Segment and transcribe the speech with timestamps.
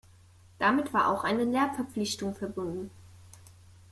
[0.57, 2.89] Damit war auch eine Lehrverpflichtung verbunden.